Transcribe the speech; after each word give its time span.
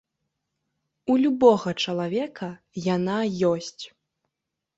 У 1.13 1.17
любога 1.23 1.73
чалавека 1.89 2.49
яна 2.95 3.19
ёсць. 3.53 3.79